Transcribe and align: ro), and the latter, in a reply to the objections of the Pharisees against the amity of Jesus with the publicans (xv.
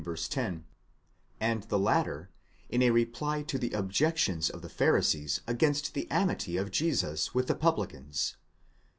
ro), 0.03 0.15
and 1.39 1.63
the 1.65 1.77
latter, 1.77 2.31
in 2.69 2.81
a 2.81 2.89
reply 2.89 3.43
to 3.43 3.59
the 3.59 3.69
objections 3.73 4.49
of 4.49 4.63
the 4.63 4.67
Pharisees 4.67 5.41
against 5.45 5.93
the 5.93 6.09
amity 6.09 6.57
of 6.57 6.71
Jesus 6.71 7.35
with 7.35 7.45
the 7.45 7.53
publicans 7.53 8.35
(xv. 8.35 8.35